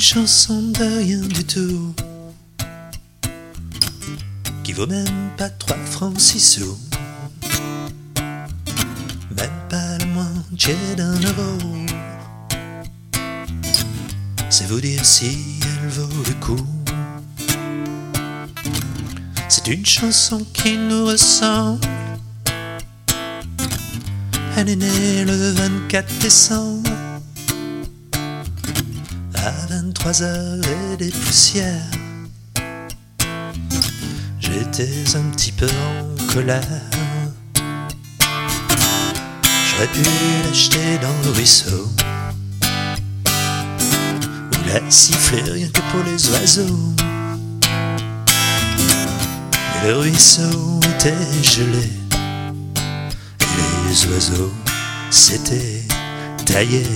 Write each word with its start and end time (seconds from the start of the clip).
chanson 0.00 0.62
de 0.62 0.98
rien 0.98 1.20
du 1.20 1.44
tout 1.44 1.94
qui 4.62 4.72
vaut 4.72 4.86
même 4.86 5.30
pas 5.36 5.50
trois 5.50 5.76
francs 5.76 6.18
six 6.18 6.40
sous. 6.40 6.78
Même 9.36 9.50
pas 9.68 9.98
le 9.98 10.06
moitié 10.06 10.74
d'un 10.96 11.12
euro. 11.12 11.58
C'est 14.48 14.66
vous 14.68 14.80
dire 14.80 15.04
si 15.04 15.60
elle 15.60 15.88
vaut 15.90 16.22
le 16.28 16.34
coup. 16.40 16.66
C'est 19.50 19.66
une 19.66 19.84
chanson 19.84 20.46
qui 20.54 20.78
nous 20.78 21.04
ressemble. 21.04 21.86
Elle 24.56 24.70
est 24.70 24.76
née 24.76 25.24
le 25.26 25.50
24 25.52 26.18
décembre 26.20 26.93
à 29.44 29.52
23 29.68 30.22
heures 30.22 30.58
et 30.92 30.96
des 30.96 31.10
poussières. 31.10 31.90
J'étais 34.40 35.16
un 35.16 35.30
petit 35.32 35.52
peu 35.52 35.66
en 35.66 36.32
colère. 36.32 36.62
J'aurais 39.68 39.88
pu 39.88 40.02
l'acheter 40.46 40.98
dans 41.02 41.14
le 41.24 41.30
ruisseau 41.36 41.90
ou 44.52 44.68
la 44.68 44.90
siffler 44.90 45.42
rien 45.42 45.68
que 45.68 45.80
pour 45.90 46.02
les 46.04 46.30
oiseaux. 46.30 46.94
Mais 49.82 49.88
le 49.88 49.96
ruisseau 49.98 50.80
était 50.96 51.42
gelé 51.42 51.90
et 53.40 53.88
les 53.88 54.06
oiseaux 54.06 54.52
s'étaient 55.10 55.82
taillés. 56.46 56.86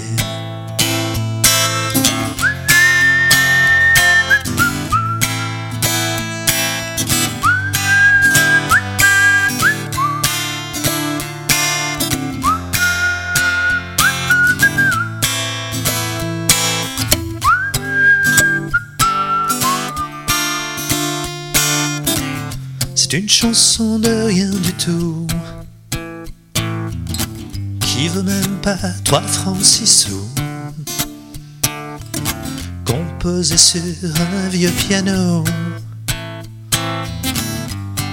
C'est 23.10 23.16
une 23.16 23.28
chanson 23.30 23.98
de 23.98 24.24
rien 24.24 24.50
du 24.50 24.72
tout. 24.74 25.26
Qui 27.80 28.06
vaut 28.08 28.22
même 28.22 28.58
pas 28.60 28.76
trois 29.02 29.22
francs 29.22 29.64
six 29.64 29.86
sous. 29.86 30.28
Composée 32.84 33.56
sur 33.56 33.80
un 33.80 34.48
vieux 34.50 34.70
piano. 34.72 35.42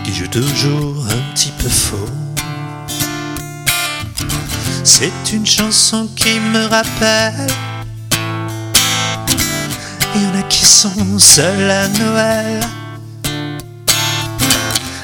Qui 0.06 0.14
joue 0.14 0.28
toujours 0.28 1.06
un 1.08 1.34
petit 1.34 1.52
peu 1.58 1.68
faux. 1.68 2.10
C'est 4.86 5.34
une 5.34 5.46
chanson 5.46 6.08
qui 6.16 6.40
me 6.40 6.68
rappelle. 6.68 7.48
Il 10.16 10.22
y 10.22 10.26
en 10.28 10.40
a 10.40 10.44
qui 10.44 10.66
sont 10.66 11.20
seuls 11.20 11.70
à 11.70 11.90
Noël 11.90 12.62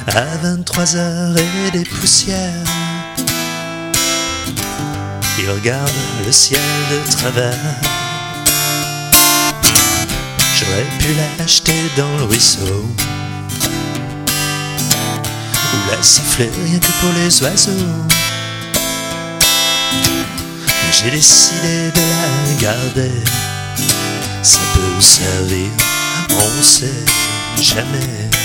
à 0.08 0.38
23 0.42 0.96
heures 0.96 1.36
et 1.38 1.72
des 1.72 1.84
poussières. 1.86 2.66
Il 5.40 5.50
regarde 5.50 5.92
le 6.26 6.32
ciel 6.32 6.62
de 6.92 7.12
travers. 7.12 7.54
J'aurais 10.58 10.86
pu 11.00 11.08
l'acheter 11.38 11.92
dans 11.98 12.18
le 12.18 12.24
ruisseau. 12.24 12.86
Ou 15.74 15.78
la 15.92 16.04
siffler 16.04 16.50
rien 16.66 16.80
que 16.80 16.92
pour 17.00 17.14
les 17.16 17.44
oiseaux. 17.44 17.72
Mais 20.68 20.92
j'ai 20.92 21.12
décidé 21.12 21.92
de 21.92 22.02
la 22.02 22.62
garder. 22.62 23.24
Ça 24.44 24.60
peut 24.74 25.02
servir, 25.02 25.70
on 26.30 26.64
sait 26.64 27.06
jamais. 27.62 28.41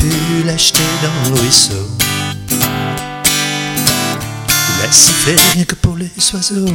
Pu 0.00 0.42
l'acheter 0.46 0.82
dans 1.02 1.30
le 1.30 1.40
ruisseau 1.40 1.86
Ou 4.50 4.82
la 4.82 4.90
siffler 4.90 5.36
rien 5.52 5.64
que 5.64 5.74
pour 5.74 5.96
les 5.96 6.10
oiseaux. 6.32 6.74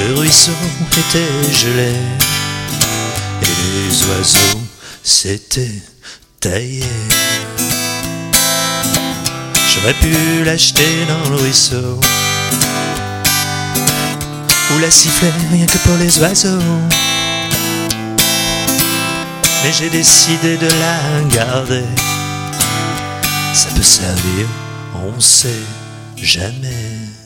Le 0.00 0.14
ruisseau 0.14 0.52
était 0.92 1.52
gelé 1.52 1.94
Et 3.42 3.54
les 3.64 4.04
oiseaux 4.06 4.60
s'étaient 5.02 5.82
taillés. 6.40 6.84
J'aurais 9.72 9.94
pu 9.94 10.44
l'acheter 10.44 11.06
dans 11.08 11.30
le 11.30 11.36
ruisseau 11.36 12.00
Ou 14.74 14.78
la 14.78 14.90
siffler 14.90 15.32
rien 15.50 15.66
que 15.66 15.78
pour 15.78 15.96
les 15.96 16.18
oiseaux 16.18 16.60
mais 19.62 19.72
j'ai 19.72 19.90
décidé 19.90 20.56
de 20.56 20.66
la 20.66 21.34
garder. 21.34 21.84
Ça 23.54 23.68
peut 23.74 23.82
servir, 23.82 24.46
on 24.94 25.20
sait 25.20 25.66
jamais. 26.16 27.21